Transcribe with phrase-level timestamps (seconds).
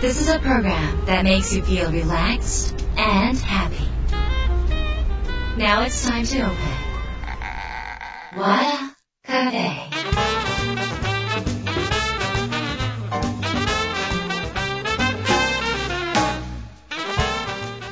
[0.00, 3.86] This is a program that makes you feel relaxed and happy.
[5.58, 6.56] Now it's time to open.
[8.34, 9.90] Wada Cafe.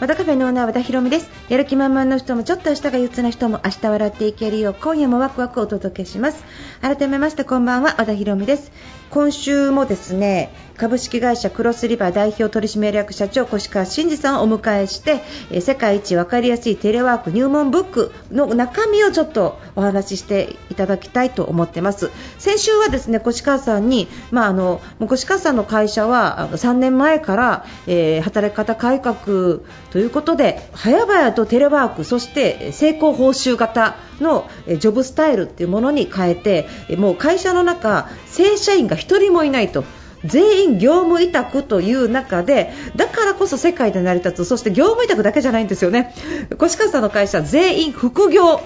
[0.01, 6.45] 和田カフェのオーナー和田博美ですやる気満々の人もちょっと明日が憂鬱な人も明日笑っていけるよう今夜もワクワクお届けします
[6.81, 8.71] 改めましてこんばんは和田博美です
[9.11, 22.11] 今週もですね株式会社クロスリバー代表取締役社長越川真二さんをお迎えしてえ世界一分かりやすいテレワーク入門ブックの中身をちょっとお話ししていただきたいと思ってます。
[22.39, 39.85] 先週はですね越川さんに、まあ、あの越川さんの会社は3年前から、えー働き方改革ということで早々とテレワークそして成功報酬型のえジョブスタイルっていうものに変えてえもう会社の中正社員が1人もいないと。
[40.25, 44.45] 全員業務委託という中でだからこそ世界で成り立つ。
[44.45, 46.13] そして業務委託だけじゃないんですよね。
[46.61, 48.61] 越川さんの会社全員副業。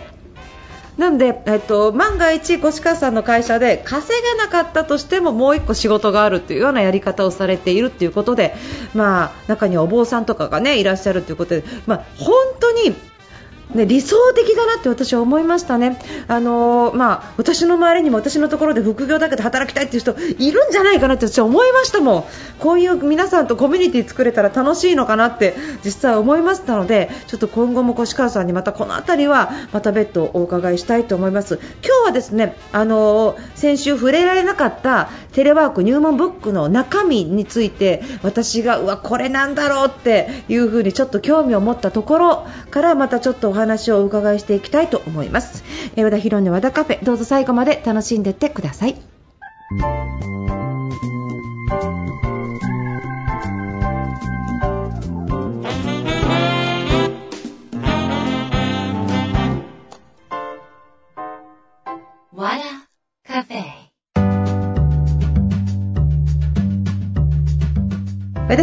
[0.98, 8.54] なんで、えっと、万が一、越川さんの会社で稼げなかったとしてももう1個仕事があるというようなやり方をされているということで、
[8.94, 12.94] まあ、中にはお坊さんとかが、ね、いらっしゃるということで、まあ、本当に
[13.74, 22.24] ね、理想的だなって私は思いましたね、あのーまあ、私の周りにも私のところで副業だけで働きたいっていう人いるんじゃないかなって私は思いましたもん、
[22.58, 31.58] こういう皆さんとコミュニティ作れたら楽しいのかなって実際思いましたのでちょっと今後も越川さんにまたこの辺りはまた別途お伺いしたいと思います。
[31.82, 45.64] 今日はですね、あのー先週触れられなかったテレワーク入門ブックの中身について私がうわこれなんだろうっていうふうにちょっと興味を持ったところからまたちょっとお話話をお伺いしていきたいと思います。
[45.96, 48.96] えー和田ヒロの和田カフェどうぞ最後まで楽しんでってください。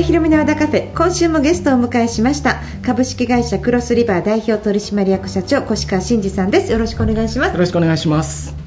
[0.10, 2.64] ひろみの和田カフェ今週もゲストをお迎えしました。
[2.84, 6.72] 株式会社クロスリバー代表取締役社長越川真二さんです。
[6.72, 7.54] よろしくお願いします。
[7.54, 8.59] よろしくお願いします。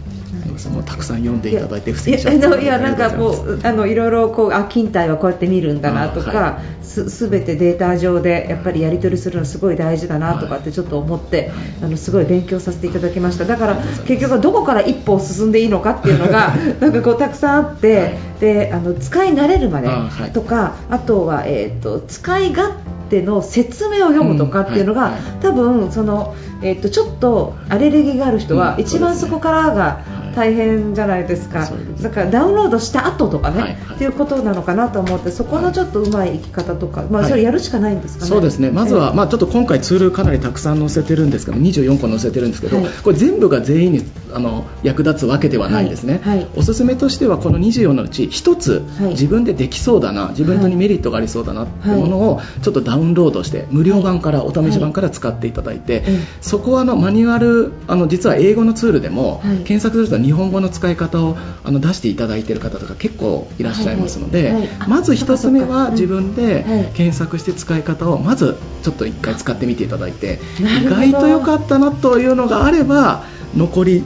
[0.70, 11.50] もうたくさん読んでいただいて、不正いやあのいやなんかもうあのいろいろこうあ勤怠はこうやって見るんだなとか、あはすすべてデータ上でやっぱりやり取りするのすごい大事だなとかってちょっと思って、
[11.82, 13.44] あのすごい勉強させていただきました。
[13.44, 13.76] だから
[14.06, 18.32] 結局はどこから一歩進んでいいのかっていうのがなんかこうたくさんあって、はい。
[18.42, 19.88] であの使い慣れるまで
[20.32, 22.74] とかあとは、えー、と使い勝
[23.08, 25.22] 手の説明を読むとかっていうのが、うんはい。
[25.22, 25.40] はい。
[25.40, 28.80] 多分その、えー、とちょっとアレルギーがある人は、うん。
[28.80, 31.68] 一番そこからが大変じゃないですか、
[32.00, 33.96] だからダウンロードした後とかね、はいはい。
[33.96, 37.30] っていうことなのかなと思ってそこのちょっとうまい生き方とか、まあ、はい。
[37.30, 38.70] それやるしかないんですかね、そうですね。
[38.70, 42.86] まずは、えまあちょっと今回ツールかなりたくさん載せてるんですけど、24個載せてるんですけど、はい。
[43.02, 45.88] これ全部が全員にあの役立つわけではない。
[45.88, 46.20] ですね。
[46.22, 46.38] はい。
[46.38, 46.46] はい。
[46.56, 49.10] おすすめとしてはこの24のうち1つ、はい。
[49.10, 51.92] 自分でできそうだな、自分にメリットがありそうだなってい。
[51.92, 59.56] うものをちょっとダウンロードして無料版からお試し版から使っていただいて、うんそこはあのマニュアルあの実は英語のツールでも、はい。
[59.64, 64.52] 検索すると日本語の使い方をあの出していただいている方とか結構いらっしゃいますので、はい。
[64.54, 64.68] はい。
[64.80, 66.84] あまず1つ目は自分ではい。
[66.94, 73.24] 検索して使い方をまずちょっと1回使ってみていただいて意外と良かったなというのがあれば
[73.56, 74.04] 残り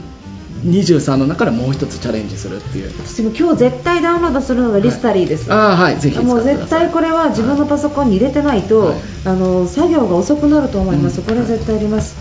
[0.64, 2.90] 23の中からもう1つチャレンジするっていう。
[3.06, 6.00] 私も今日絶対ダウンロードするのがリスタリーです、ああはい。
[6.00, 8.98] ぜひもう絶対これは自分のパソコンに入れてないと、はい。
[9.26, 11.26] あの作業が遅くなると思います、うん。
[11.26, 12.16] これ絶対あります。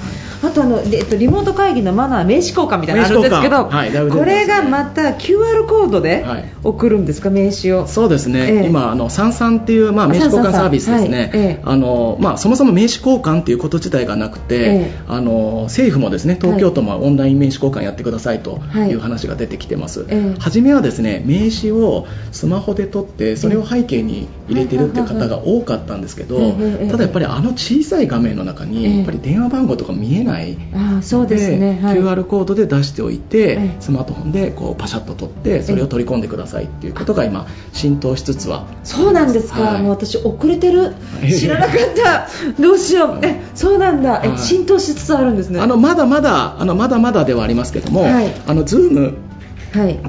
[0.46, 6.46] あとあの、でえっと、リモート会議のマナー名刺交換みたいなのあるんですけど、はいこれがまた QR コードではい。
[6.64, 7.86] 送るんですか、名刺を？
[7.88, 8.68] そうですね、ええ。
[8.68, 14.60] 今あの、サンサンっていう、まあ、名刺交換サービスですね、あのまあ、そもそも名刺交換っていうこと自体がなくて、え
[14.92, 14.92] え。
[15.08, 18.90] あの政府もですね東京都もオンライン名刺交換やってくださいとはい。
[18.90, 20.40] いう話が出てきてます、ええ。
[20.40, 26.54] 初めはですね名刺をスマホで撮ってそれを背景に入れてるっていう方が多かったんですけど、
[26.90, 28.70] ただやっぱりあの小さい画面の中ええ。
[28.70, 30.35] にやっぱり電話番号とか見えない。
[30.74, 33.76] ああそうですね、はい、QR コードで出しておいて、ええ。
[33.80, 38.68] スマートフォンでこうパシャッと撮ってそれを取り込んでくださいっていうことが今浸透しつつは。
[38.84, 39.82] そうなんですか、はい。
[39.82, 40.96] もう私遅れてる。
[41.22, 42.62] ええ知らなかった。
[42.62, 43.20] どうしよう。
[43.24, 44.22] えそうなんだ。
[44.24, 44.38] えはい。
[44.38, 45.60] 浸透しつつあるんですね。
[45.60, 48.34] あのまだまだあのまだまだではありますけども、はい。
[48.48, 49.14] あの Zoom はい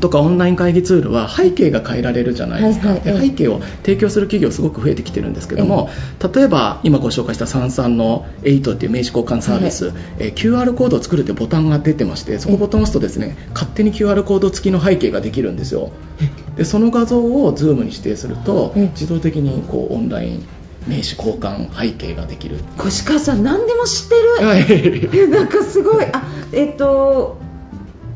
[0.00, 5.90] とかオンライン会議ツールは背景が変えられるじゃないですか、はいはいで背景を提供する企業すごく増えてきてるんですけども、
[6.34, 15.90] 例えば今ご紹介した三々の8っていう名刺交換サービス、えー QR コードを作るってボタンが出てましてそこをボタンを押すとですね勝手に QR コード付きの背景ができるんですよ。
[16.56, 20.46] でその画像を Zoom に指定するとええ自動的にこうオンライン
[20.86, 24.46] 名刺交換背景ができる越川さん何でも知ってる。
[24.46, 25.20] はい。
[25.20, 26.06] えなんかすごい。
[26.12, 26.22] あ
[26.52, 27.38] えっと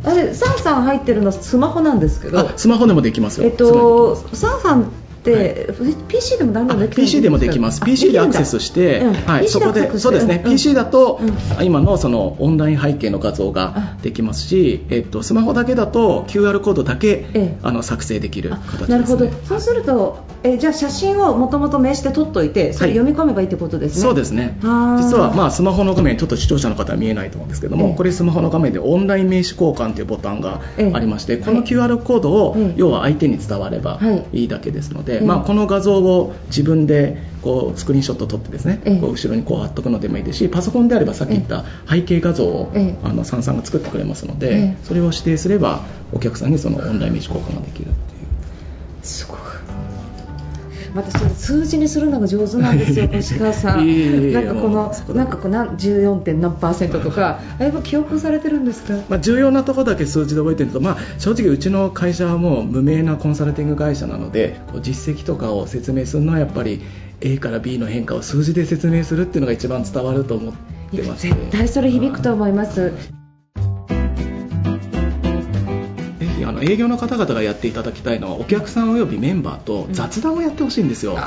[0.04, 2.38] あれサンさん入ってるのスマホなんですけど。
[2.38, 3.46] あスマホでもできますよ。
[3.46, 4.90] えっとサンさん
[5.20, 5.68] って、
[6.08, 9.14] PC でもダウンロードできるんですか PC でもできます、あ PC でアクセスきして、うん。
[9.14, 10.50] はい、そこでそうですね、うん。
[10.52, 11.20] PC だと、
[11.60, 17.58] う今のそのオンライン背景の画像ができますし、えっと、スマホだけだと QR コードだけ、ええ。
[17.62, 19.30] あの作成できるあ形です、ね、なるほど。
[19.46, 22.96] そうするとえじゃあ写真をもともと名刺で撮っといてそれはい。
[22.96, 24.56] 読み込めばいいってことですね、そうですね。
[24.62, 27.94] 実はまあスマホの画面ちょっと視聴者の方は見えないと思うんですけども、ええ。
[27.96, 32.74] これスマホの画面でオンライン名刺交換というボタンがありまして、ええこの QR コードを、ええ。
[32.76, 34.40] 要は相手に伝わればはい。
[34.40, 39.00] いいだけですので、ええまあ、この画像を自分でこうスクリーンショット撮ってですね、ええ。
[39.00, 42.98] こう後ろにこう貼っとくのでもいいですしパソコンであればさっき言った背景画像を、ええ。
[43.02, 44.84] あのサンさんが作ってくれますので、ええ。
[44.84, 47.94] それを指定すればお客さんにそのオンライン名刺交換ができるっていう。
[49.02, 49.38] すごい
[50.94, 54.32] またそれ数字にするのが上手なんですよ、 越川さん。
[54.32, 56.16] なんかこのなんかこうなん 14.
[56.20, 58.94] 点何パーセントとか、あやっぱ記憶されてるんですか？
[59.08, 66.80] まあ、重要なところだけ数字で覚えてると、まあ、正直うちの会社はもう無名なコンサルティング会社なので実績とかを説明するのはやっぱり
[67.20, 70.54] A から B の変化を数字で説明するっていうのが一番伝わると思っ
[70.96, 73.19] てます絶対それ響くと思います。
[76.40, 81.18] ぜひあの営業の方々がやっていただきたいのはお客さんおよびメンバーと雑談をやってほしいんですよ、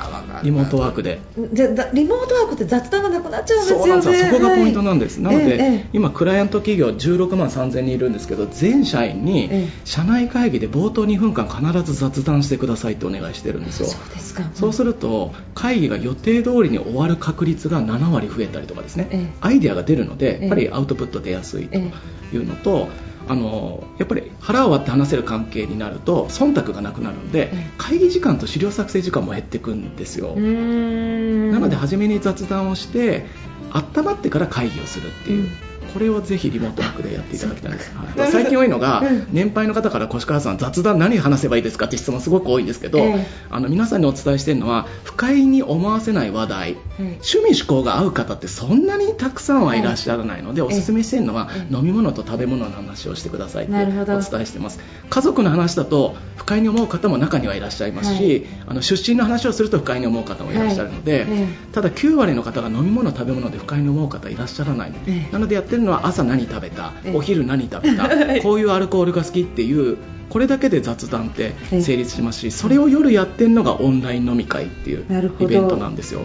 [0.43, 1.19] リモートワークで。
[1.53, 3.83] じゃだリモートワークって雑談がなくなっちゃうんですよね。
[3.83, 5.89] そうなんですよそこがポイントなんです、はいなので、ええ。
[5.93, 9.67] 今クライアント企業16万3000人いるんですけど全社員にええ。
[9.85, 13.87] 社内会議で冒頭2分間必ず雑談してくださいってお願いしてるんですよ。
[13.87, 14.49] そうですか。
[14.53, 19.33] そうすると会議が予定通りに終わる確率が7割増えたりとかですね、ええ。
[19.41, 21.91] アイデアが出るのでええやっぱりアウトプット出やすいとえ。
[22.33, 22.89] いうのと、
[23.27, 30.35] あのやっぱり腹を割って話せる関係になると忖度がなくなるので、ええ会議時間と資料作成時間も減っていくんですよ。
[30.35, 33.25] なので初めに雑談をして
[33.71, 38.31] 温まってから会議をするっていう、うんこれをぜひリモートワークでやっていただきたいです、はい。
[38.31, 39.27] 最近多いのが、うん。
[39.31, 43.27] 年配の方から越川さん雑談何話せばいいですかって質問すごく多いんですけど、ええ。
[43.49, 50.67] あの皆さんにお伝えしているのは不快に思わせない話題、はい趣味嗜好が合う方ってそんなにたくさんはいらっしゃらないので、ええ。
[50.67, 51.75] おすすめしているのは、ええ。
[51.75, 54.79] 飲み物と食べ物の話をしてくださいってお伝えしてます。
[55.09, 58.45] 家族の話だと不快に思う方も中にはいらっしゃいますし、はい。
[58.67, 65.33] あの出身の話をすると不快に思う方もいらっしゃるので、はいえただ9割の方が飲み物食べ物で不快に思う方いらっしゃらない、ええ。
[65.33, 67.15] なのでやってるのは朝何食べた、ええ。
[67.15, 68.09] お昼何食べた、
[68.41, 69.97] こういうアルコールが好きっていう
[70.29, 75.05] これだけで雑談って成立しますしそれを夜やってるのがオンライン飲み会っていう
[75.39, 76.21] イベントなんですよ。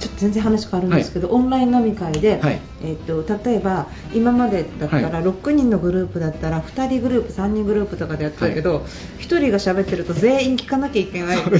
[0.00, 2.60] ちょっと全然話変わるんですけど、オンライン飲み会で、はい。
[2.82, 8.84] えっと例えば今までだったらは6人のグループだったら2人グループ3人グループとかでやってたけど、
[9.20, 11.58] 1人が喋ってると全員聞かなきゃいけない って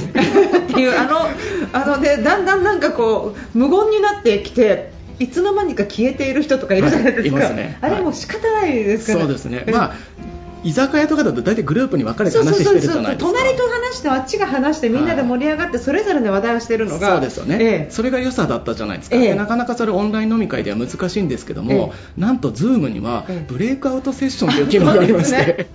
[0.81, 1.29] いうあの
[1.71, 7.77] あのでだんだんなんかこう無言になってきていつの間にか消えている人とかいるじゃないですか、はいね。
[7.81, 9.95] あれもう仕方ないですからそうですね、えまあ、
[10.65, 13.33] 居酒屋とかだと大体グループに分かれて話してるじゃないですか。
[13.33, 17.11] 隣と話してあっちが話してみんなで盛り上がってそれぞれの話題をしてるのが。
[17.13, 17.91] そうですよね、ええ。
[17.91, 23.45] それが良さだったじゃないですか、えなかなかそれオンライン飲み会では難しいんですけども、なんと Zoom にはええ。
[23.47, 25.67] ブレイクアウトセッションという機能がありまして、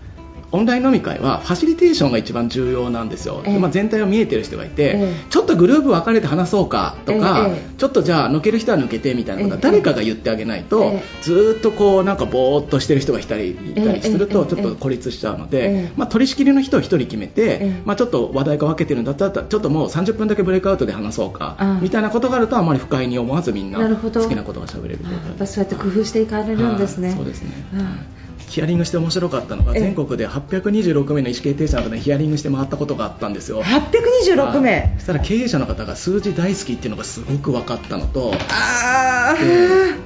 [0.53, 3.59] オンライン飲み会はファシリテーションが一番重要なんですよ、ええ。
[3.59, 5.31] まあ、全体を見えてる人がいて、ええ。
[5.31, 11.03] ちょっとグループ分かれて話そうかとか、ええちょっとじゃあ抜ける人は抜けてみたいなことはええ誰かが言ってあげないと、ええ。
[11.23, 15.93] ずーっとこうなんかぼーっとしてる人がいたりいたりするとええちょっと孤立しちゃうので、ええ。
[15.97, 17.83] まあ、取り仕切りの人を1人決めて、ええ。
[17.85, 27.09] まあ、ちょっと話題が分けてるんだったらちょっともう30分だけブレイクアウトで話そうかみたいなことがあるとあまり不快に思わずみんな好きなことが喋れる状あやっ態ぱそうやって工夫していかれるんですね。
[27.09, 29.81] はいそうですね、うんヒアリングして面白かったのがええ。
[29.81, 33.63] 全国で826名の意思決定者の方にヒアリングして回ったことがあったんですよ。
[33.63, 34.73] 826名。
[34.73, 34.95] はい。
[34.99, 39.35] そしたら経営者の方が数字大好きっていうのがすごく分かったのとあ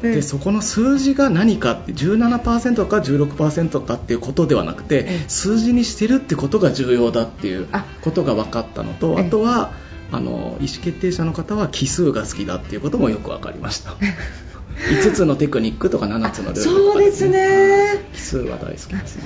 [0.03, 5.25] ででそこの数字が何かって17%か16%かっていうことではなくてええ。
[5.29, 7.87] 数字にしてるってことが重要だっていうあ。
[8.03, 9.27] ことが分かったのとええ。
[9.27, 9.73] あとは
[10.13, 13.95] あの意思決定者の方は奇数が好きだっていうこともよく分かりました
[14.77, 18.05] 5つのテクニックとか7つのルールとかそうですね。
[18.13, 19.25] 奇数は大好きですね。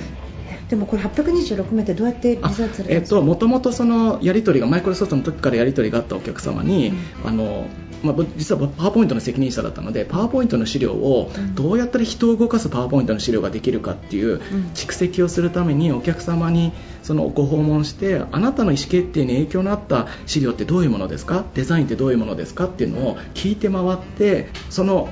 [0.69, 3.21] でもこれ826名ってどうやってリーチえっと、たんですか？
[3.21, 6.93] もともとそのやり取りがマイクロソフトの時からやり取りがあったお客様に、
[7.25, 7.65] あの
[8.03, 11.55] まあ、僕実はパワーポイントの責任者だったのでパワーポイントの資料をうん。
[11.55, 14.39] どうやったら人を動かすパワーポイントの資料ができるかっていう
[14.75, 21.43] 蓄積をするためにお客様にそのご訪問してあなたの意思決定に影響のあった資料ってどういうものですか？
[21.55, 22.65] デザインってどういうものですか？
[22.65, 25.09] っていうのを聞いて回ってその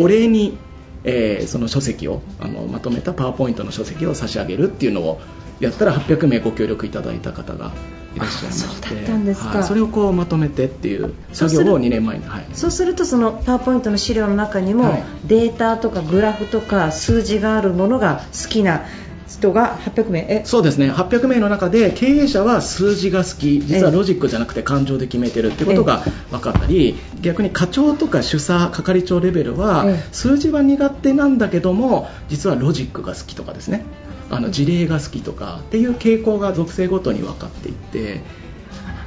[0.00, 0.58] お礼に、
[1.04, 5.20] えーその書籍をあのまとめたパワーポイントの書籍を差し上げるっていうのを
[5.60, 7.72] やったら800名ご協力いただいた方が
[8.14, 9.48] いらっしゃいましてそうだったんですか。
[9.48, 9.64] はい。
[9.64, 15.04] それをこうまとめてっていう作業を2年前に、はい、そうするとそのパワーポイントの資料の中にも、はい。
[15.24, 18.84] データとかグラフとか数字があるものが好きな
[19.30, 20.18] 人が800名。
[20.28, 20.42] え？
[20.44, 20.90] そうですね。
[20.90, 23.60] 800名の中で経営者は数字が好き。
[23.60, 30.08] 実はロジックじゃなくて感情で決めてるってことが分かったり逆に課長とか主査係長レベルはええ。
[30.12, 33.84] 数字は苦手なんだけども実はロジックが好きとかですね。
[34.30, 38.20] あの事例が好きとかっていう傾向が属性ごとに分かっていって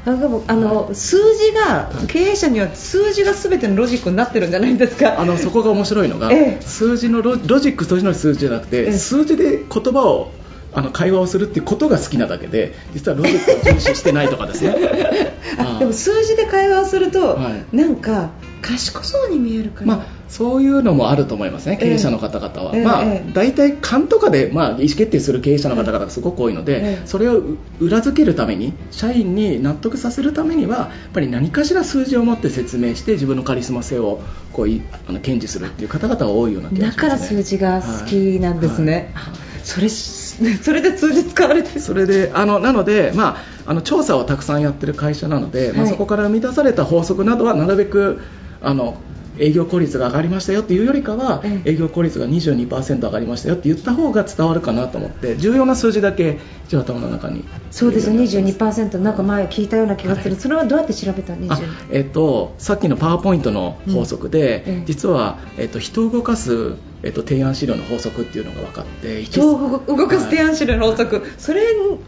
[0.06, 5.20] あでもあの、数字が経営者には数字が全てのロジックになってるんじゃないですか。
[5.20, 6.62] あのそこが面白いのが、ええ。
[6.62, 8.92] 数字のロロジックとしての数字じゃなくて、ええ。
[8.92, 10.32] 数字で言葉を
[10.74, 14.76] あの会話をするっていうことが好きなだけで実はロジックを重視してないとかですね。
[15.58, 17.76] あでも数字で会話をすると、はい。
[17.76, 18.32] なんか
[18.62, 21.90] 賢そうに見えるから、まあ、そういうのもあると思いますね、ええ。
[21.90, 22.76] 経営者の方々は。
[22.76, 22.84] ええ。
[22.84, 27.06] まあええ、大体勘とかで、まあ、意思決定する経営者の方々がすごく多いので、ええ。
[27.06, 27.44] それを
[27.80, 34.22] 裏付けるために、社員に納得させるためには、やっぱり何かしら数字を持って説明して、自分のカリスマ性を
[34.54, 39.34] こういあの堅持するっていう方々が多いような気がだします、ね、から数字が好きなんですね、はい。
[39.34, 41.76] はいそれそれで数字使われて。
[41.76, 45.92] るそれであのなので、まあ、あの調査をたくさんやってる会社なので、まあ、はい。
[45.92, 48.20] そこから生み出された法則などはなるべく
[48.62, 48.98] あの
[49.38, 51.72] 営業効率が上がりましたよっていうよりかは、ええ。
[51.72, 57.46] 営業効率が22%上がりましたよって言った方が伝わるかなと思って重要な数字だけ一応頭の中に。
[57.72, 60.40] そうですよ入れるようになってます22%なんか前聞いたような気がする、はい。
[60.40, 61.60] それはどうやって調べた22あ
[61.90, 64.74] えっと、さっきのパワーポイントの法則で、うん。
[64.74, 64.84] ええ。
[64.86, 71.62] 実は、えっと、人を動かす、えっと、提案資料の法則っていうのが分かって人を動かす提案資料の法則、それ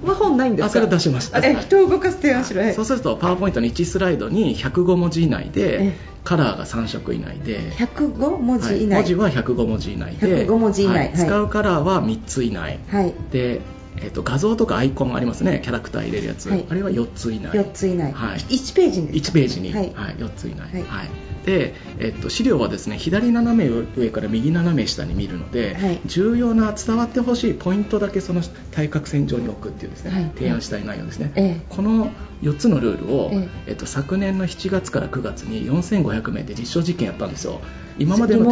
[0.06, 0.66] は本ないんですか？
[0.68, 1.40] あそれ出しました。
[1.40, 2.62] あえ人を動かす提案資料？
[2.62, 2.74] え？
[2.74, 10.96] そうするとパワーポイントの1スライドに105文字以内でえカラーが3色以内で105文字以内、はい文字は105文字以内で105文字以内。
[10.96, 11.18] はいはい。
[11.18, 12.80] 使うカラーは3つ以内。
[12.88, 13.14] はい。
[13.32, 13.62] で、
[14.02, 15.62] えっと画像とかアイコンありますね。
[15.64, 16.66] キャラクター入れるやつ、はい。
[16.70, 17.52] あれは4つ以内。
[17.52, 18.38] 4つ以内、はい。
[18.40, 19.90] 1ページにです1ページに、ははい。
[19.90, 20.84] い4つ以内、はい。
[20.84, 21.10] はい。
[21.46, 26.02] で、えっと、資料はですね左斜め上から右斜め下に見るので、はい。
[26.06, 30.32] 重要な伝わってほしいポイントだけその対角線上に置くっていうですね、はい。
[30.36, 31.66] 提案したい内容ですね、ええ。
[31.70, 32.10] この
[32.42, 33.72] 4つのルールを、ええ。
[33.74, 37.62] っと、昨年の7月から9月に4500名で実証実験やったんですよ。
[37.98, 38.52] 今までの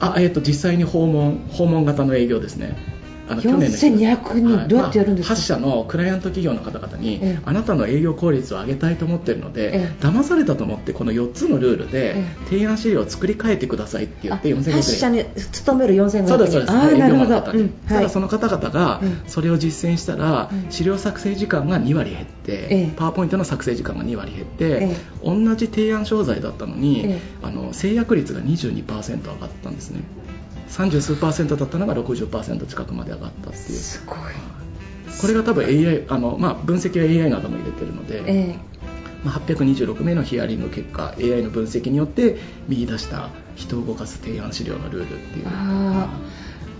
[0.00, 2.76] あ、えっと、実際に訪問訪問型の営業ですね
[3.28, 5.34] あの去年の4200人どうやってやるんですか？
[5.34, 7.38] まあ8社のクライアント企業の方々に、ええ。
[7.44, 10.04] あなたの営業効率を上げたいと思ってるので、ええ。
[10.04, 16.28] 騙されたと思ってこの4つのルールで、え提案資料を作り変えてくださいって言ってあ4500 8社に勤める4500人。
[16.28, 16.72] そうですそうです。
[16.94, 17.68] 営業の方に、うん。
[17.70, 19.20] ただその方々がうん。
[19.26, 20.70] それを実践したら、うん。
[20.70, 22.92] 資料作成時間が2割減って、ええ。
[22.96, 27.20] パワーポイントの作成時間が2割減って、え同じ提案商材だったのに、ええ。
[27.42, 30.00] あの制約率が22%上がったんですね
[30.70, 33.78] 30数パーセントだったのが60%近くまで上がったっていう。
[33.78, 34.18] すごい。
[35.20, 38.58] これが多分 AI あの、まあ、分析は AI なども入れてるので、ええ。
[39.24, 45.46] まあ、826名のヒアリング結果 AI の分析によって見出した人を動かす提案資料のルールっていう。
[45.48, 46.08] あ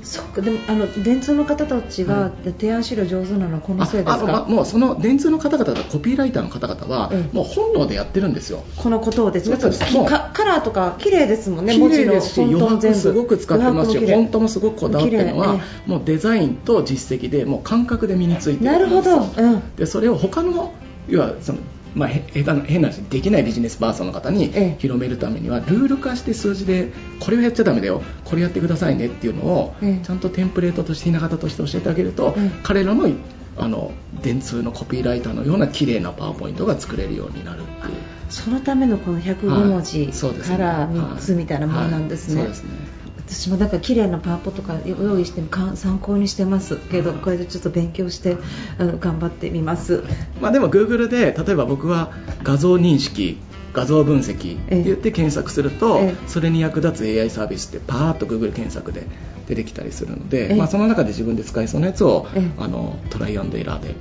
[0.02, 8.64] そうかでもあの電通の方たちが、は提案資料上手なのはこのせいですああまかもうその電通の方々とコピーライターの方々は、ええもう本能でやってるんですよ。
[8.76, 9.50] このことをです。
[9.50, 14.14] ねカラーとか綺麗ですもんね綺麗ですし余白すごく使ってますし余白も綺麗。
[14.14, 20.73] フォントもすごくこだわってるのは、えもうデザインと実績でもう感覚で身についてなるほど、うん、でそれを他の
[21.09, 21.59] 要はその
[21.95, 22.45] まあ、変
[22.83, 24.76] な話できないビジネスパーソンの方にええ。
[24.78, 30.04] 広めるためにはルール化して数字でこれをやっちゃダメだよこれやってくださいねっていうのをええ。
[30.04, 32.50] ちゃんとテンプレートとしてひな形として教えてあげると、ええ。
[32.62, 33.09] 彼らの
[33.61, 33.92] あの
[34.23, 37.95] 電通のコピーライターのような綺麗なパワーポイントが作れるようになるっていう。
[38.30, 42.49] そのためのこの105文字から3つみたいなものなんですね、はい。
[42.49, 42.57] はい。
[42.57, 42.98] そうですね
[43.28, 48.38] 私もだから綺麗なパワポとか用意してか参考にしてますけどこれでちょっと勉強して
[48.78, 50.02] あの頑張ってみます。
[50.40, 53.38] まあ、でも Google で例えば僕は画像認識
[53.75, 56.14] 画像分析って言って検索すると、ええ。
[56.26, 59.06] それに役立つ AI サービスってパーッと Google 検索で
[59.49, 60.55] 出てきたりするので、ええ。
[60.57, 62.50] まあ、その中で自分で使えそうなやつを、ええ。
[62.59, 63.95] あのトライアンドエラーで、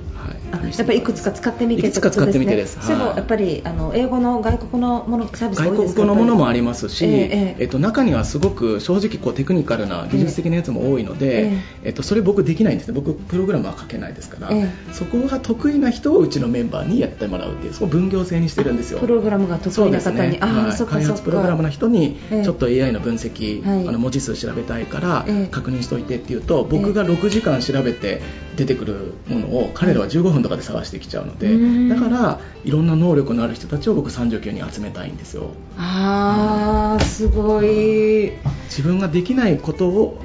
[0.52, 2.78] あはい、やっぱりいくつか使ってみていくつか使ってみてです。
[2.78, 3.16] はい。
[3.16, 11.62] やっぱりあの英語の外国のものサービス外国のものもありりますし、ええっと、中にはすごく正直こうテクニカルな技術的なやつも多いので、ええ。
[11.84, 12.94] えっと、それ僕できないんですね。
[12.94, 19.00] 僕プログラムは書けないですから、えそこが得意な人をうちのメンバーにやってもらうっていうそこを分業制にしてるんですよ。
[19.00, 20.72] プログラムが得意な方に、ああ、はい。
[20.72, 21.14] そっか開そっか。
[21.14, 22.44] 発プログラムの人にええ。
[22.44, 23.88] ちょっと AI の分析、はい。
[23.88, 28.20] あの文字数調べたいからええ確認しといてって言うと僕が6時間調べて
[28.56, 31.88] 出てくるものを彼らは15分とかで探してきちゃうのでうん。
[31.88, 35.50] だからいろんな能力のある人たちを僕39に集めたいんですよ。
[35.76, 38.32] ああすごい。
[38.64, 40.20] 自分ができないことを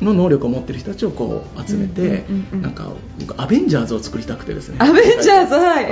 [0.00, 4.76] の能力を持ってる人たちをこう集めて、なんか僕アベンジャーズを作りたくてですね。
[4.78, 5.86] アベンジャーズはい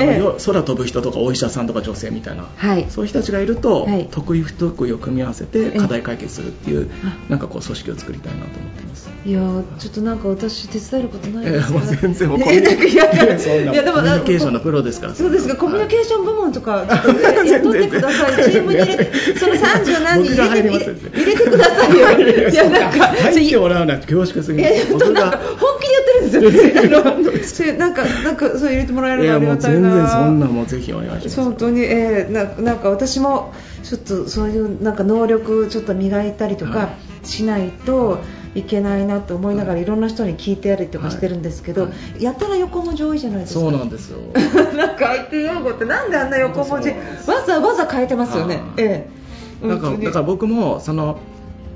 [0.45, 2.87] 空飛ぶ人とかお医者さんとか女性みたいな、はい。
[2.91, 4.09] そういう人たちがいると、はい。
[4.11, 9.11] 得意不得意を組み合わせてええ課題解決するっていうあなんかこう組織を作りたいなと思ってます。
[9.27, 12.43] いやーちょっとなんか私手伝えることないですか全然もうい。
[12.43, 15.15] やいやでもコミュニケーションのプロですから。
[15.15, 22.51] そうですか、コミュニケーション部門とか、ちょっとね全然雇ってください、チームに入れて、その30何人入入れて入れてくださいよ。
[22.51, 22.55] い。
[22.55, 24.55] や、なんか、入ってもらうなんて恐縮す。
[24.55, 30.09] ぎま本気でやってるんですよ、なんか、なんか、そう入れてもらえればありがたい全然な。
[30.09, 31.41] そんなもうぜひお願いします。
[31.41, 36.89] 本当に、えーななんか私もちょっとそういうなんか能力ちょっと磨いたりとはか
[37.23, 39.85] しないといけないなと思いながらい。
[39.85, 43.61] ろんな人に聞いてやりとかしてるんですけど、はやたら横文字多いじゃないですか。
[43.61, 44.19] そうなんですよ。
[44.77, 46.95] なんか IT 用語ってなんであんな横文字わ
[47.47, 48.61] ざわざ変えてますよね。
[48.77, 49.09] え
[49.63, 49.67] え。
[49.67, 49.81] なん。
[49.81, 51.19] かだから僕もその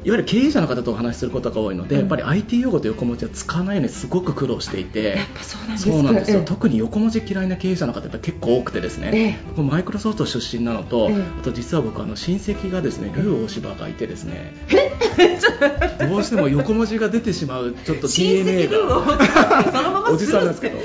[0.08, 2.00] いわゆる経営者の方とお話しすることが多いので、うん。
[2.00, 5.84] やっぱり IT 用語と横文字は使わないようにすごく苦労していてそうなんです。
[5.84, 6.44] かそうなんですよ、ええ。
[6.46, 9.38] 特に横文字嫌いな経営者の方って結構多くてですね、ええ。
[9.54, 11.22] 僕マイクロソフト出身なのと、ええ。
[11.40, 14.54] あと実は僕あの親戚がですねルー大柴がいてですね
[16.08, 20.78] どうしても横文字が出てしまうちょっと DNA 親戚ルーをがおじさんなんですけど。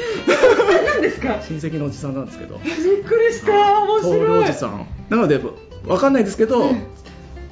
[0.85, 1.39] 何ですか？
[1.47, 2.59] 親戚のおじさんなんですけど。
[2.61, 2.73] びっ
[3.05, 3.79] くりした。
[3.83, 4.43] 面白い。
[4.43, 4.85] おじさん。
[5.09, 5.39] なので
[5.87, 6.71] わかんないですけど、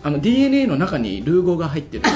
[0.03, 2.03] あの DNA の中にルー語が入ってる。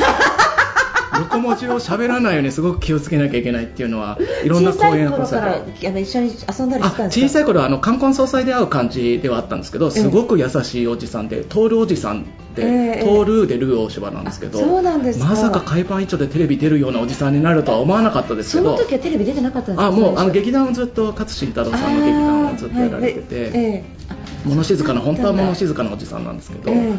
[1.18, 5.58] 横文字を喋らないようにすごく気をつけなきゃいけないっていうのはいろんな小さ講演い頃から
[6.02, 12.24] 一緒に遊んだりあしてたんですか小さい頃はあの冠婚葬祭で会う感じではあったんですけどすごく優しいおじさんでトールおじさん
[12.54, 15.26] で、えールでルー大柴なんですけどあそうなんですか。
[15.26, 19.88] まさか海パン一丁でテレビ出るようなおじさんになるとは思わなかったですけそのど時はテレビ出てなかったんですか？
[19.88, 24.15] あもうあの劇団をずっと勝新太郎さんの劇団をずっとやられてて、はいええあ
[24.46, 26.90] 物静かな本当は物か静かなおじさんなんですけど、ええ。
[26.90, 26.98] はい。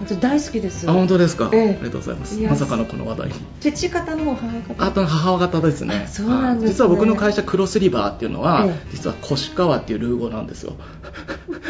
[0.00, 0.88] 私大好きです。
[0.88, 1.60] あ本当ですか、ええ。
[1.60, 2.40] ありがとうございます。
[2.40, 3.16] まさかのこの話。
[3.18, 4.86] 題に父方の母方。
[4.86, 6.04] あと母方ですね。
[6.06, 6.70] あそうなんですね。
[6.70, 6.72] はい。
[6.72, 8.74] 実は僕の会社クロスリバーっていうのは、ええ。
[8.92, 10.74] 実は越川っていうルー語なんですよ。
[11.52, 11.68] ルー語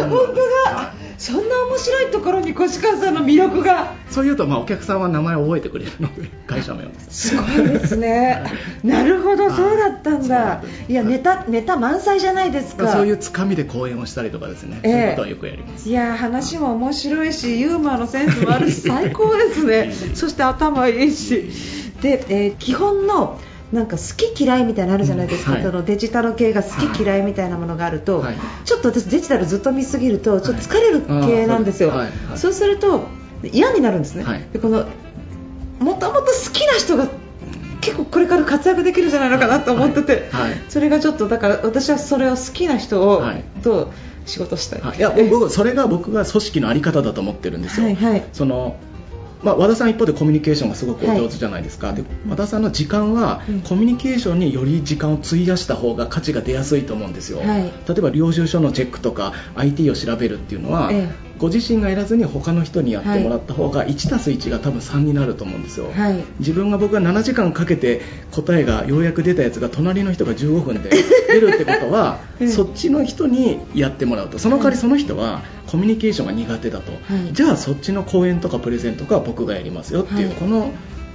[0.00, 0.08] だ。
[0.08, 3.92] 本当だそんな面白いところに越川さんの魅力が。
[4.08, 8.42] そういうと、まあ、お客さんは名前を覚えてくれるので会社名はすごいですね。
[8.82, 10.62] なるほどはいそうだったんだ。
[10.88, 12.88] いやネタネタ満載じゃないですか。
[12.88, 14.92] そういうつかみで講演をしたりとかですね、ええ。
[14.92, 15.88] そういうことはよくやります。
[15.88, 19.92] いや話も面白いしユーモアのセンスもあるし 最高ですね。
[20.14, 21.50] そして頭いいし。
[22.00, 23.38] で、えー基本の
[23.72, 24.02] なんか好
[24.34, 25.64] き嫌いみたいなのあるじゃないですか、うんはい。
[25.64, 28.36] そのデジタル系が好き嫌いみたいなものがあると、はい。
[28.64, 32.66] ちょっと私デジタルずっと見すぎるとちょっと疲れる系なんですよ、はいそうです。
[32.66, 33.06] ると
[33.44, 34.46] 嫌になるんですね、はい。
[34.52, 34.86] でこの
[35.78, 37.08] もともと好きな人が
[37.80, 40.30] 結構これから活躍できるんじゃないのかなと思ってて、
[40.68, 43.44] それがちょっとだから私はそれを好きな人を、はい。
[43.62, 43.92] と
[44.26, 44.98] 仕事したい、はい。
[44.98, 48.24] いや僕それが僕が組織のあり方だと思ってるんですよ、はいはい。
[48.32, 48.76] その
[49.42, 53.60] まあ、和田さん一方でコミュニケーションがすごくお上手じゃないですか、で和田さんの時間はうん。
[53.60, 57.62] コミュニケーションにより時間を費やした方が価値が出やすいと思うんですよ、はい。
[57.62, 66.22] 例えば領収書のチェックとか IT を調べるっていうのは、ええご自身がやらずに他の人にやってもらった方が 1+1 が多分3になると思うんですよ、はい。
[66.38, 70.90] 自分が僕が7時間かけて答えがようやく出たやつが隣の人が15分で
[71.28, 72.50] 出るってことは、 うん。
[72.50, 74.38] そっちの人にやってもらうと。
[74.38, 77.32] その代わりその人はコミュニケーションが苦手だと、はい。
[77.32, 80.36] じゃあそっちの講演とかプレゼントが僕がやりますよっていう、はい。
[80.36, 80.72] この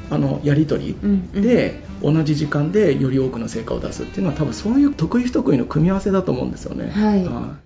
[0.09, 0.95] あのやり取
[1.33, 6.91] りで、同じ時間でより多くの成果を出すっていうのは多分そういう得意不得意の組み合わせだと思うんですよね。
[6.91, 7.64] はい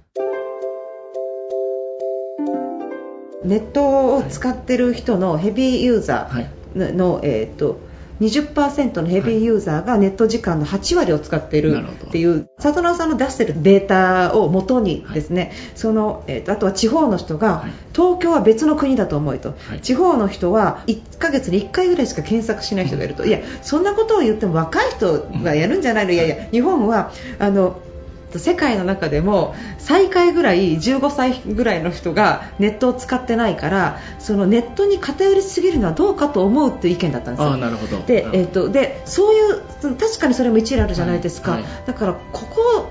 [3.43, 6.52] ネットを使ってる人のヘビーユーザはい。
[6.75, 7.80] ーの、えー、と
[8.19, 17.71] 20%のヘビーユーザーがネット時間の8割を使っているっていう里村さんの出してるデータをもとにですね、そのえー、とあとは地方の人が、はい。
[17.93, 19.82] 東京は別の国だと思いと、はい。
[19.82, 27.80] 地方の人は1ヶ月に1回ぐらいしか検索しない人がいると、いやそんなことを言っても若い人がやるんじゃないの、いやいや日本はあの
[28.38, 37.52] 世界の中でも最下位ぐらい15歳ぐらいの人がネットを使ってないからそのネットに偏りすぎるのはどうかと思うっていう意見だったんですよ。
[37.52, 38.00] ああなるほど。
[38.06, 41.62] で、えー、とでそういう確かにそれも一理あるじゃないですか、はい。
[41.63, 41.72] はい。
[41.88, 42.88] だからここ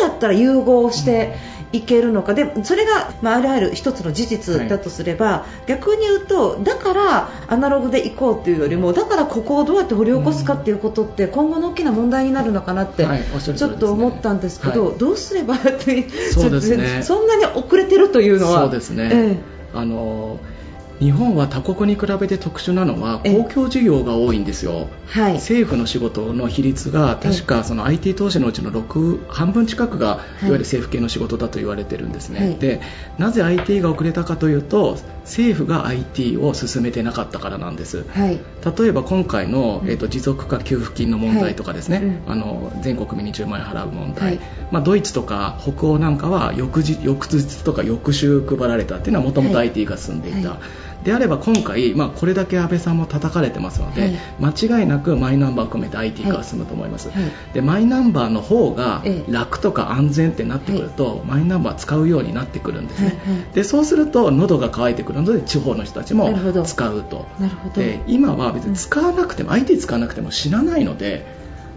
[0.00, 1.34] うやったら融合して
[1.72, 2.34] いけるのか。
[2.34, 13.22] でそれが、まあ、あるある一つの事実だとすれば、逆に言うとだからアナログで行こうというよりもだからここをどうやって掘り起こすかっていうことって今後の大きな問題になるのかなって、はい
[13.56, 14.98] ちょっと思ったんですけど、はい。
[14.98, 17.02] どうすればってそね。
[17.04, 18.62] そんなに遅れてるというのは。
[18.62, 19.36] そうですね、え
[19.74, 20.38] あの
[21.00, 23.42] 日本は他国に比べて特殊なのはええ。
[23.42, 24.88] 公共事業が多いんですよ。
[25.06, 25.34] はい。
[25.34, 30.08] 政府の仕事の比率が確かその IT 投資のうちの6半分近くがい。
[30.08, 32.56] わゆる政府系の仕事だと言われてるんですね、はい。
[32.56, 32.80] で
[33.18, 38.04] なぜ IT が遅れたかというと政府が IT を進めてなかったからなんです。
[38.08, 38.40] はい。
[38.78, 39.90] 例えば今回の、うん。
[39.90, 44.40] えー、と持続化給付金の問題とかですね、あの全国民に10万円払う問題、はい。
[44.70, 57.54] まあ、ドイツとか北欧なんかは翌日翌日とか翌週配られたっていうのはもともとはい IT が進んでいた、はいであれば今回、まあ、これだけ安倍さんも叩かれてますので、間違いなくマイナンバーを含めて IT 化が進むと思います、はい。
[57.54, 59.32] でマイナンバーの方がええ。
[59.32, 63.54] 楽とか安全ってなってくると、マイナンバー使うようになってくるんですね、はいはい。
[63.54, 67.28] でそうすると喉が渇いてくるので地方の人たちも使うと。
[67.38, 67.74] なるほど。
[67.76, 71.24] で今は別に使わなくても、IT 使わなくても死なないので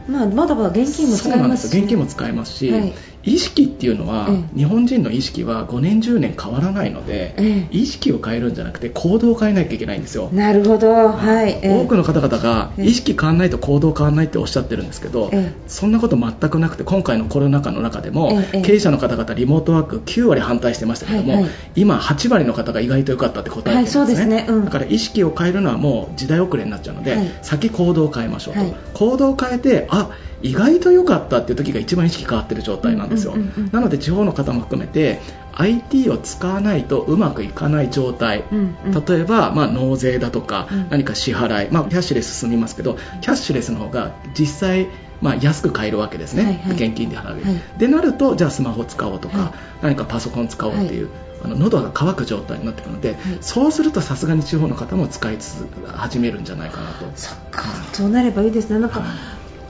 [0.10, 1.78] まあ、まだまだ現金も使えますす。
[1.78, 7.78] よ現金も使えますし、はい意識っていうのは、え日本人の意識は5年10年変わらないので、ええ。
[7.78, 10.30] 意識を変えるんじゃなくて行動を変えなきゃいけないんですよ。
[10.32, 11.10] なるほど。
[11.10, 11.82] はい、ええ。
[11.82, 12.86] 多くの方々がええ。
[12.86, 15.62] 意識変わらないと行動変わらないっておっしゃってるんですけど、ええ。
[15.68, 21.52] そんなこと全くなくて今回のコロナ禍の中でも、ええ経営者の方々リモートワーク9割反対してましたけども、はいはい。
[21.76, 24.46] 今8割の方が意外と良かったって答えてるんですね,、はいそうですね。
[24.48, 24.66] うん。
[24.66, 27.32] だから意識を変えるのはもう時代遅れになっちゃうので、はい。
[27.42, 28.74] 先行動を変えましょうと、はい。
[28.94, 30.10] 行動を変えてあ
[30.42, 33.36] 意外と良かったっていう時が一番意識変わってる状態なんですよ、
[33.72, 35.20] なので地方の方も含めて
[35.60, 39.06] IT を使わないとうまくいかない状態、うんうん。
[39.06, 40.90] 例えば、まあ、納税だとか、うん。
[40.90, 44.88] 何か支払い、まあ、キャッシュレス進みますけどキャッシュレスの方が実際、
[45.22, 46.88] まあ、安く買えるわけですね、はいはい。
[46.88, 47.80] 現金で払うはい。
[47.80, 49.52] でなるとじゃあスマホ使おうとか、はい。
[49.82, 51.10] 何かパソコン使おうっていう、
[51.44, 53.16] あの喉が渇く状態になってくるので、い。
[53.42, 57.06] そうするとさすがに地方の方も使いつ始めるんじゃないかなと。
[57.16, 57.64] そっか。
[57.92, 58.80] そうなればいいですね。
[58.80, 59.04] なんか、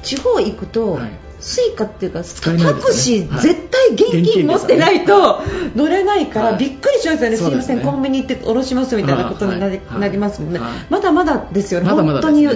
[0.03, 1.12] 地方行くと、はい。
[1.39, 5.41] Suica っていうか、使えないタクシー絶対現金持ってないと
[5.75, 6.57] 乗れないから、はい。
[6.57, 9.99] びっくりしますよね、すいません、ねコンビニ行って下ろしますみたいなことになり,、はい。
[10.01, 10.71] なりますもんね、はい。
[10.89, 12.47] まだまだですよね、まだまだ本当に、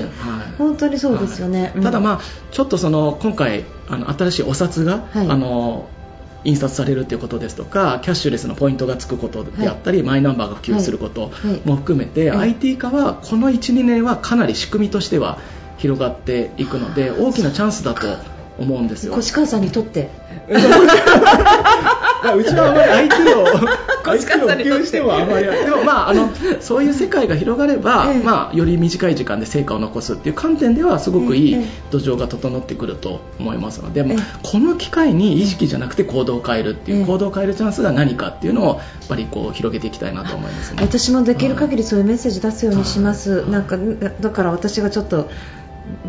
[0.57, 1.71] 本当にそうですよね。
[1.75, 1.83] うん。
[1.83, 5.29] はいただ、まあ、ちょっとその今回あの新しいお札が、はい。
[5.29, 5.87] あの
[6.45, 11.61] 印刷されるということですとかキャッシュレスのポイントがつくことであったり、マイナンバーが普及することはい。
[11.63, 12.49] も含めて、はい。
[12.49, 15.37] IT 化はこの12年はかなり仕組みとしては
[15.77, 18.07] 広がっていくので大きなチャンスだと
[18.59, 19.17] 思うんですよ。
[19.17, 20.09] 越川さんにとって。
[22.23, 23.43] まあうちはあまり IT を
[24.15, 26.29] 越 IT を川さんにとって普及してもあまり でもまああの
[26.61, 28.23] そういう世界が広がれば、ええ。
[28.23, 31.65] まあより短い時間で成果を残すっていう観点ではすごくいいええ。
[31.91, 37.05] 土壌が整ってくると思いますので、もうええこの機会に意識じゃなくて行動を変えるっていう、ええ。
[37.05, 40.77] 行動を変えるチャンスが何かっていうのをやっぱりこう広げていきたいなと思いますね。
[40.81, 43.49] 私もできる限りそういうメッセージ出すようにします、はい。
[43.49, 43.77] なんか
[44.21, 45.29] だから私がちょっと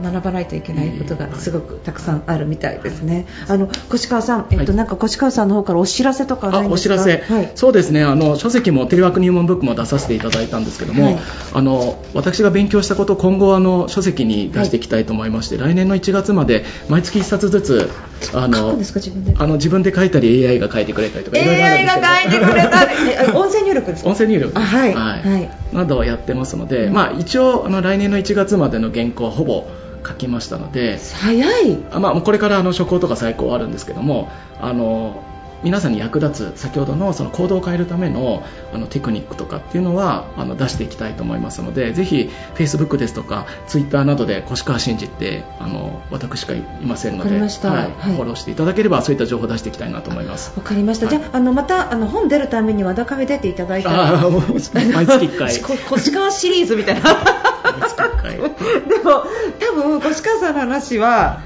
[0.02, 3.26] 学ばないといけないことがすごくたくさんあるみたいですね。
[3.48, 6.74] あの越川さん、えっと、はいなんか越川さんの方からお知らせとかないですか？
[6.74, 7.52] お知らせ、はい。
[7.54, 11.18] そうですねあの書籍もテレワーク入門ブックも出させていただいたんですけども、はい
[11.52, 17.90] あの私が勉強したことを今後あの書籍に出していきたいと思いまして、来年の1月まで毎月1冊ずつ
[18.34, 19.34] あのんですか自分で？
[19.38, 22.82] あの自分で書いたり AI が書いてくれたりとかいろいろあるん AI ですがけど書いてくれた。
[23.24, 24.10] え音声入力ですか？
[24.10, 29.66] 音声入力あはいはいはいなどをやってますので、うんまあ、一応あの来年の1月までの原稿はほぼ
[30.06, 31.84] 書きましたので、早い。
[31.90, 35.22] あまあ、これからあの初稿とか再考あるんですけどもあの
[35.64, 50.52] 皆さんに役立つ先ほどのその行動を変えるためのあのテクニックとかっていうのはあの出していきたいと思いますのでぜひ Facebook ですとか Twitter などで越川真司ってあの私しかいませんのでフォローしていただければそういった情報を出していきたいなと思います。
[50.56, 51.06] わかりました。
[51.06, 54.20] はいじゃあ、あの、また、あの、本出るために和田カフェ出ていただいたら。
[54.28, 57.02] 毎月1回 こ越川シリーズみたいな。
[57.02, 58.36] 毎月1回
[58.88, 59.24] でも
[59.58, 61.40] 多分越川さんの話は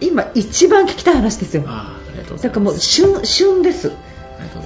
[0.00, 1.64] 今一番聞きたい話ですよ
[2.10, 3.92] りがとうござないんかもう旬旬です。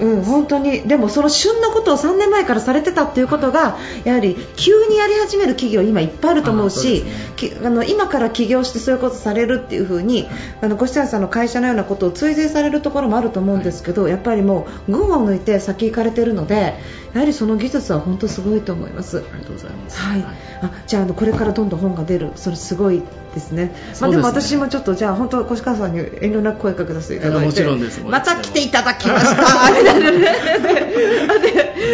[0.00, 0.82] うん、本当に。
[0.82, 7.04] でもその旬のことを3年前からされてたっていうことがやはり急にやり始める企業今いっぱいあると思うし
[7.64, 10.28] あの今から起業してそういうことされるっていう風に
[10.60, 16.78] あの越谷さんの会社のようなことを追随されるところもあると思うんですけど、やっぱりもう群を抜いて先行かれてるので
[17.14, 19.18] やはりその技術は本当すごいと思います。
[19.18, 20.00] ありがとうございます。
[20.00, 20.24] はい、
[20.62, 23.02] あじゃああのこれからどんどん本が出るそれすごい
[23.34, 23.72] ですね。
[24.00, 28.02] まあでも私もちょっとじゃあ本当越川さんに遠慮なく声かけさせていただいて、もちろんです。
[28.02, 30.20] また来ていただきましたみたいなね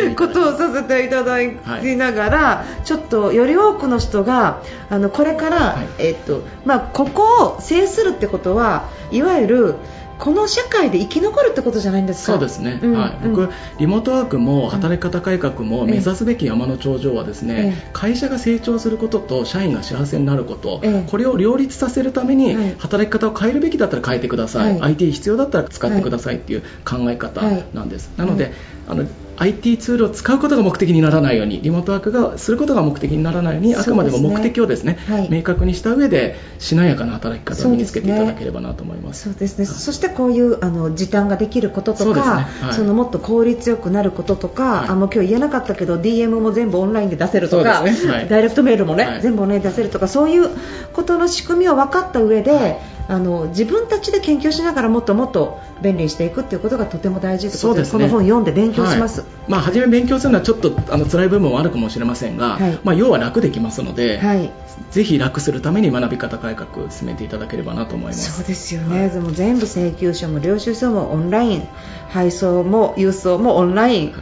[0.09, 1.39] でことをさせていただ
[1.81, 5.89] きながら、ちょっとより多くの人があのこれから、はい。
[5.99, 9.75] えっとまあここを制するってことはいわゆる
[10.21, 12.33] この社会で生き残るってことじゃないんですか？
[12.35, 12.93] そうですね、うん。
[12.93, 13.35] はい、うん。
[13.35, 21.11] 僕、リモートワークも働き方改革も目指すべき山の頂上はですね、え会社が成長することと社員が幸せになること、ええ。
[21.11, 22.75] これを両立させるためにはい。
[22.79, 24.93] 働き方を変えるべきだったら変えてください、はい。
[24.93, 27.41] IT 必要だったら使ってくださいっていう考え方
[27.73, 28.53] なんです、なので、はい。
[28.89, 29.07] あの
[29.41, 39.25] IT ツールを使うことが目的にならないようにリモートワークがすることが目的にならないようにあくまでも目的をですね、はい、明確にした上でしなやかな働き方を身につけていただければなと思います。
[39.25, 39.65] そうですね。
[39.65, 42.21] そしてこういうあの時短ができることとかそ、ね。
[42.21, 50.51] はい、そのもっと効率よくなることとか、はい、あもう今日言えなかったけど DM も全部オンラインで出せるとか、ね、ダイレクトメールもね、全部オンラインで出せるとかそういう
[50.93, 52.79] ことの仕組みを分かった上で、
[53.11, 64.53] あの自分たちで研究しながらもっともっと便利にしていくということがとても大事ということで、ね、この本読んで勉強します、はい、まあ、初め勉強するのはちょっとあの辛い部分もあるかもしれませんが、はい、まあ、要は楽できますので、はい、
[64.93, 68.33] ぜひ楽するために学び方改革を進めていただければなと思います。
[68.33, 71.69] そうですよね、でも全部請求書も領収書もオンライン
[72.11, 74.15] 配送も郵送もオンライン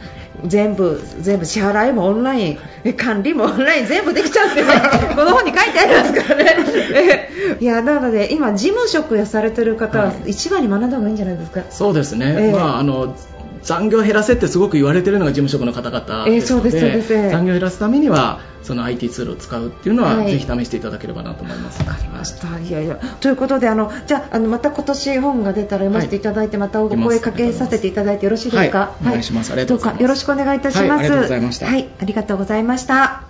[0.45, 4.67] 全部全部支払いもオンライン管理もオンライン全部できちゃって、ね、
[5.15, 7.29] この本に書いてありますからね。
[7.59, 13.15] いやなので今事務職やされてる方は一番に学んだ方がいいんじゃないですか、そうですね、えー、まああの
[13.63, 21.79] 残業減らせってすごく言われているのが事務職の方々ですので,、えー、で残業減らすためにはその IT ツールを使うっていうのは、はい、ぜひ試していただければなと思います。
[21.79, 22.59] わかりました。
[22.59, 28.79] いやいやということであのじゃあのまた今年本が出たら読ませていただいて、はい、またお声かけさせていただいてよろしいですか？
[28.79, 29.51] はい、お願いします。
[29.51, 30.01] ありがとうございます。
[30.03, 30.91] よろしくお願いいたします。
[30.91, 31.67] ありがとうございました。
[31.67, 33.23] はい、ありがとうございました。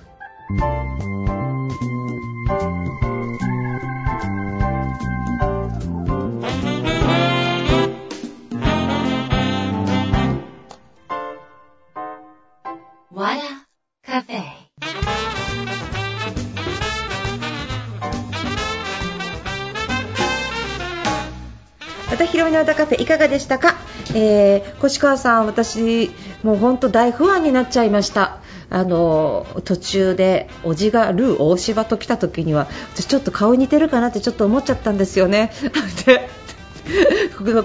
[22.52, 23.76] の歌カフェいかがでしたか、
[24.14, 26.12] えー、越川さん、私
[26.44, 35.52] もう本当大不安になっちゃいましたあの途中でおじがルー大柴と来た時には私ちょっと顔似てるかなってちょっと思っちゃったんですよね。
[36.08, 36.30] で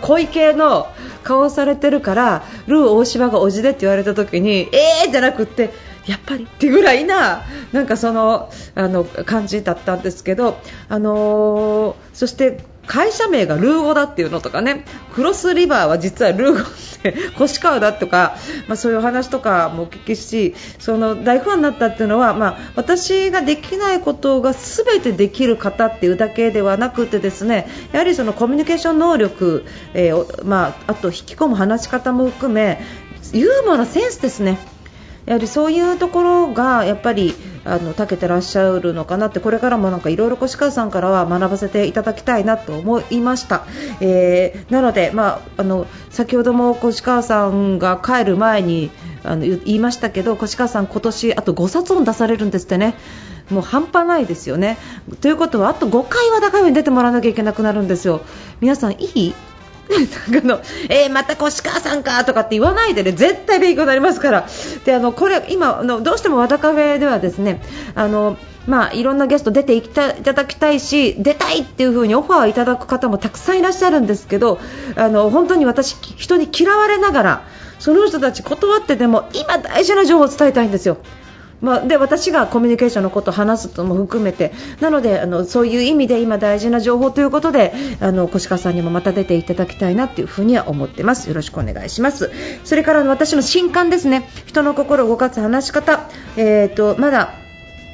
[0.01, 0.89] 小池の
[1.23, 5.73] 顔されてるからルー大柴がおじでって言われた時にえーじゃなくって
[6.07, 7.43] やっぱりってぐらいな
[7.73, 16.63] なんかそのあの感じだったんですけど、あのー、そして会社名がルーゴだっていうのとかねクロスリバーは実はルーゴっ
[17.03, 32.81] て 越川だとか、まあ、そういう話とかもお聞きしその大ファンになったっていうのは、まあ、私ができないことが全てできる方っていうだけではなくてですねやはりそのコミュニケーション能力、えー、まあ、あと引き込む話し方も含め
[33.33, 34.74] ユーモアのセンスですね。
[35.27, 37.35] やはりそういうところがやっぱり
[37.65, 43.65] あの長けてらっしゃるのかなってこれからもなんかいろいろ越川さんからは学ばせていただきたいなと思いました、
[44.01, 48.91] えー、なので、まあ、あの先ほども越川さんが帰る前に
[49.23, 52.95] あの言いましたけど越川さん、今年あと5冊本出されるんですってね。
[53.51, 54.79] もう半端ないですよね。
[55.21, 58.23] ということはあと5回は高いに出てもらわなきゃいけなくなるんですよ。
[58.61, 59.35] 皆さんいい？
[60.45, 64.47] の えー、また越川さんかとかって言わないでね絶対勉強になりますから
[64.85, 67.63] であのこれ今あのどうしても和田カフェではですね
[67.95, 74.59] あのまあ、いろんなゲスト出ていただきたいし出たいっていう風にオファーをいただく方もたくさんいらっしゃるんですけど
[74.97, 77.45] あの本当に私、人に嫌われながら
[77.79, 80.97] その人たち断ってでも今大事な情報を伝えたいんですよ。
[81.65, 91.29] まあ、で私がコミュニケーションのことを話すとも含めてなのであのそういう意味で今大事な情報ということであの越川さんにもまた出ていただきたいなというふうには思ってます。
[91.29, 92.31] よろしくお願いします。
[92.65, 94.29] それから私の新刊ですね。
[94.47, 97.35] 人の心を動かす話し方、えーと、まだ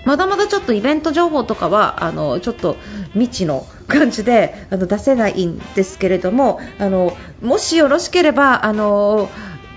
[0.04, 2.76] まだまだちょっとイベント情報とかはあのちょっと
[3.12, 9.28] 未知の感じであの出せないんですけれどもあのもしよろしければあの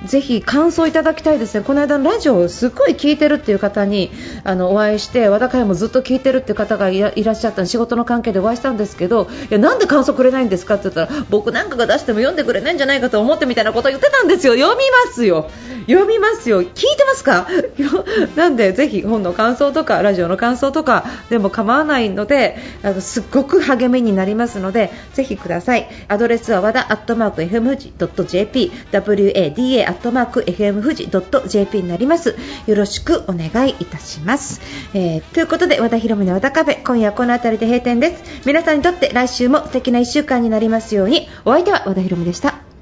[0.05, 4.11] ぜひ感想いただきたいですね、この間のラジオをすっごい聞いてるっていう方に
[4.43, 15.49] あのお会いして和田会もずっと聞いてるっていう方がいらっしゃった仕事の関係でお会いしたんですけどいやなんで感想くれないんですかって言ったら僕なんかが出しても読んでくれないんじゃないかと思ってみたいなことを言ってたんですよ、読みますよ、
[15.87, 17.47] 読みますよ、聞いてますか？
[18.35, 25.87] なんでぜひ本の感想とかラジオの感想とかでも構わないのであのすっごく励みになりますのでぜひください。
[26.09, 31.07] アドレスは和田アットマーク FM.jp WADA アットマーク FM 富士
[31.47, 32.35] .jp になります。
[32.65, 34.59] よろしくお願いいたします。
[34.95, 38.23] えー、ということで、和田博美の和田カフェ、今夜この辺りで閉店です。
[38.45, 42.72] 皆さんにとって来週も素敵な1週間になりますように、お相手は和田博美でした。